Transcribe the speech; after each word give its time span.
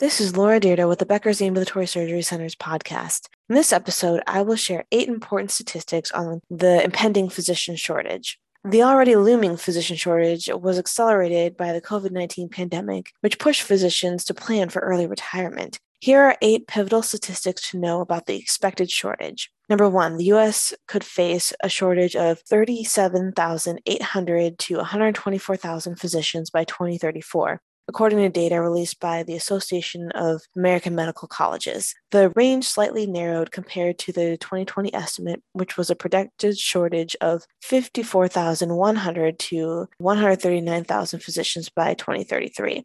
This 0.00 0.20
is 0.20 0.36
Laura 0.36 0.60
Dyrda 0.60 0.88
with 0.88 1.00
the 1.00 1.06
Becker's 1.06 1.42
Ambulatory 1.42 1.88
Surgery 1.88 2.22
Center's 2.22 2.54
podcast. 2.54 3.26
In 3.48 3.56
this 3.56 3.72
episode, 3.72 4.22
I 4.28 4.42
will 4.42 4.54
share 4.54 4.84
eight 4.92 5.08
important 5.08 5.50
statistics 5.50 6.12
on 6.12 6.40
the 6.48 6.84
impending 6.84 7.28
physician 7.28 7.74
shortage. 7.74 8.38
The 8.62 8.84
already 8.84 9.16
looming 9.16 9.56
physician 9.56 9.96
shortage 9.96 10.48
was 10.54 10.78
accelerated 10.78 11.56
by 11.56 11.72
the 11.72 11.80
COVID 11.80 12.12
19 12.12 12.48
pandemic, 12.48 13.10
which 13.22 13.40
pushed 13.40 13.62
physicians 13.62 14.24
to 14.26 14.34
plan 14.34 14.68
for 14.68 14.82
early 14.82 15.08
retirement. 15.08 15.80
Here 15.98 16.22
are 16.22 16.36
eight 16.42 16.68
pivotal 16.68 17.02
statistics 17.02 17.68
to 17.70 17.76
know 17.76 18.00
about 18.00 18.26
the 18.26 18.36
expected 18.36 18.92
shortage. 18.92 19.50
Number 19.68 19.88
one, 19.88 20.16
the 20.16 20.26
US 20.26 20.72
could 20.86 21.02
face 21.02 21.52
a 21.60 21.68
shortage 21.68 22.14
of 22.14 22.38
37,800 22.42 24.58
to 24.60 24.76
124,000 24.76 25.96
physicians 25.96 26.50
by 26.50 26.62
2034 26.62 27.60
according 27.88 28.18
to 28.18 28.28
data 28.28 28.60
released 28.60 29.00
by 29.00 29.22
the 29.22 29.34
Association 29.34 30.10
of 30.12 30.42
American 30.54 30.94
Medical 30.94 31.26
Colleges. 31.26 31.94
The 32.10 32.30
range 32.36 32.66
slightly 32.66 33.06
narrowed 33.06 33.50
compared 33.50 33.98
to 34.00 34.12
the 34.12 34.36
2020 34.36 34.94
estimate, 34.94 35.42
which 35.52 35.76
was 35.76 35.90
a 35.90 35.96
projected 35.96 36.58
shortage 36.58 37.16
of 37.20 37.46
54,100 37.62 39.38
to 39.38 39.88
139,000 39.98 41.20
physicians 41.20 41.68
by 41.70 41.94
2033. 41.94 42.84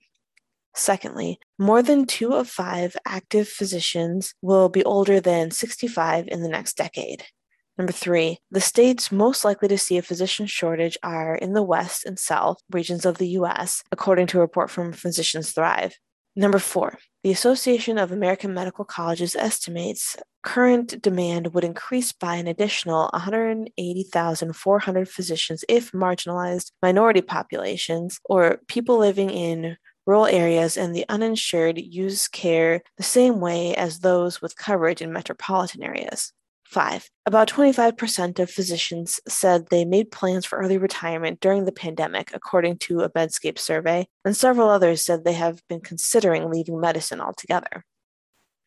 Secondly, 0.76 1.40
more 1.60 1.84
than 1.84 2.06
two 2.06 2.34
of 2.34 2.50
five 2.50 2.98
active 3.06 3.48
physicians 3.48 4.34
will 4.42 4.70
be 4.70 4.84
older 4.84 5.20
than 5.20 5.52
65 5.52 6.28
in 6.28 6.42
the 6.42 6.50
next 6.50 6.78
decade. 6.78 7.26
Number 7.78 7.94
three, 7.94 8.38
the 8.52 8.62
states 8.62 9.12
most 9.12 9.44
likely 9.44 9.68
to 9.68 9.78
see 9.78 9.98
a 9.98 10.04
physician 10.04 10.46
shortage 10.46 10.98
are 11.02 11.36
in 11.36 11.54
the 11.54 11.64
West 11.64 12.06
and 12.06 12.20
South 12.20 12.60
regions 12.72 13.06
of 13.06 13.18
the 13.18 13.30
U.S., 13.30 13.84
according 13.92 14.28
to 14.28 14.38
a 14.38 14.42
report 14.42 14.70
from 14.70 14.94
Physicians 14.94 15.52
Thrive. 15.52 15.98
Number 16.36 16.60
four, 16.60 17.00
the 17.24 17.32
Association 17.32 17.98
of 17.98 18.12
American 18.12 18.54
Medical 18.54 18.86
Colleges 18.86 19.36
estimates 19.36 20.16
current 20.44 21.02
demand 21.02 21.54
would 21.54 21.64
increase 21.64 22.12
by 22.12 22.36
an 22.36 22.48
additional 22.48 23.10
180,400 23.14 25.10
physicians 25.10 25.64
if 25.70 25.92
marginalized 25.94 26.72
minority 26.82 27.22
populations 27.22 28.20
or 28.26 28.60
people 28.68 28.98
living 28.98 29.30
in 29.30 29.78
rural 30.06 30.26
areas 30.26 30.76
and 30.76 30.94
the 30.94 31.06
uninsured 31.08 31.80
use 31.80 32.28
care 32.28 32.82
the 32.98 33.04
same 33.04 33.40
way 33.40 33.74
as 33.76 34.00
those 34.00 34.42
with 34.42 34.58
coverage 34.58 35.02
in 35.02 35.14
metropolitan 35.14 35.82
areas. 35.82 36.34
Five, 36.66 37.10
about 37.26 37.50
25% 37.50 38.40
of 38.40 38.50
physicians 38.50 39.20
said 39.28 39.68
they 39.68 39.86
made 39.86 40.12
plans 40.12 40.46
for 40.46 40.58
early 40.58 40.78
retirement 40.78 41.40
during 41.40 41.66
the 41.66 41.72
pandemic, 41.72 42.32
according 42.34 42.78
to 42.80 43.02
a 43.02 43.10
Medscape 43.10 43.60
survey, 43.60 44.08
and 44.26 44.36
several 44.36 44.70
others 44.70 45.04
said 45.04 45.24
they 45.24 45.34
have 45.34 45.62
been 45.68 45.82
considering 45.82 46.50
leaving 46.50 46.80
medicine 46.80 47.22
altogether. 47.22 47.86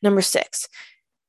Number 0.02 0.22
six, 0.22 0.68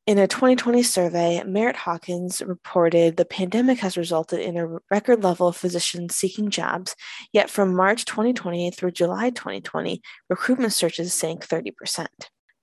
in 0.08 0.18
a 0.20 0.28
2020 0.28 0.84
survey, 0.84 1.44
Merritt 1.46 1.76
Hawkins 1.76 2.42
reported 2.42 3.18
the 3.18 3.26
pandemic 3.26 3.80
has 3.80 3.98
resulted 3.98 4.40
in 4.40 4.56
a 4.56 4.78
record 4.90 5.22
level 5.22 5.50
of 5.50 5.58
physicians 5.58 6.16
seeking 6.16 6.50
jobs, 6.50 6.96
yet 7.34 7.50
from 7.50 7.76
March 7.76 8.06
2020 8.06 8.72
through 8.72 8.92
July 8.92 9.32
2020, 9.32 10.02
recruitment 10.30 10.72
searches 10.72 11.14
sank 11.14 11.46
30%. 11.46 12.08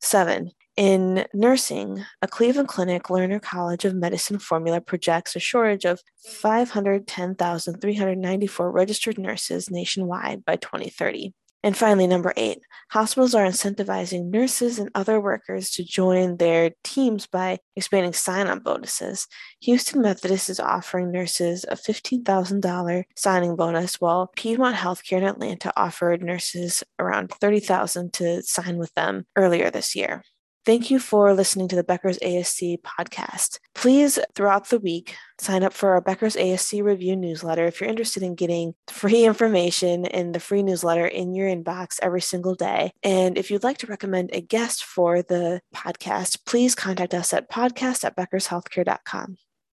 Seven, 0.00 0.52
in 0.76 1.26
nursing, 1.32 2.04
a 2.22 2.28
Cleveland 2.28 2.68
Clinic 2.68 3.04
Lerner 3.04 3.40
College 3.40 3.84
of 3.84 3.94
Medicine 3.94 4.38
formula 4.38 4.80
projects 4.80 5.36
a 5.36 5.40
shortage 5.40 5.84
of 5.84 6.00
510,394 6.26 8.70
registered 8.70 9.18
nurses 9.18 9.70
nationwide 9.70 10.44
by 10.44 10.56
2030. 10.56 11.32
And 11.64 11.74
finally, 11.74 12.06
number 12.06 12.34
eight, 12.36 12.58
hospitals 12.90 13.34
are 13.34 13.46
incentivizing 13.46 14.30
nurses 14.30 14.78
and 14.78 14.90
other 14.94 15.18
workers 15.18 15.70
to 15.70 15.82
join 15.82 16.36
their 16.36 16.72
teams 16.84 17.26
by 17.26 17.58
expanding 17.74 18.12
sign 18.12 18.48
on 18.48 18.58
bonuses. 18.58 19.26
Houston 19.62 20.02
Methodist 20.02 20.50
is 20.50 20.60
offering 20.60 21.10
nurses 21.10 21.64
a 21.70 21.74
$15,000 21.74 23.04
signing 23.16 23.56
bonus, 23.56 23.98
while 23.98 24.30
Piedmont 24.36 24.76
Healthcare 24.76 25.18
in 25.18 25.24
Atlanta 25.24 25.72
offered 25.74 26.22
nurses 26.22 26.84
around 26.98 27.30
30,000 27.30 28.12
to 28.12 28.42
sign 28.42 28.76
with 28.76 28.92
them 28.92 29.24
earlier 29.34 29.70
this 29.70 29.96
year. 29.96 30.22
Thank 30.64 30.90
you 30.90 30.98
for 30.98 31.34
listening 31.34 31.68
to 31.68 31.76
the 31.76 31.84
Becker's 31.84 32.18
ASC 32.20 32.80
podcast. 32.80 33.58
Please, 33.74 34.18
throughout 34.34 34.70
the 34.70 34.78
week, 34.78 35.14
sign 35.38 35.62
up 35.62 35.74
for 35.74 35.90
our 35.90 36.00
Becker's 36.00 36.36
ASC 36.36 36.82
review 36.82 37.16
newsletter 37.16 37.66
if 37.66 37.80
you're 37.80 37.90
interested 37.90 38.22
in 38.22 38.34
getting 38.34 38.74
free 38.88 39.24
information 39.24 40.06
in 40.06 40.32
the 40.32 40.40
free 40.40 40.62
newsletter 40.62 41.06
in 41.06 41.34
your 41.34 41.48
inbox 41.48 41.98
every 42.00 42.22
single 42.22 42.54
day. 42.54 42.92
And 43.02 43.36
if 43.36 43.50
you'd 43.50 43.62
like 43.62 43.78
to 43.78 43.86
recommend 43.86 44.30
a 44.32 44.40
guest 44.40 44.84
for 44.84 45.20
the 45.20 45.60
podcast, 45.74 46.46
please 46.46 46.74
contact 46.74 47.12
us 47.12 47.34
at 47.34 47.50
podcast 47.50 48.04
at 48.04 48.16
beckershealthcare.com. 48.16 49.36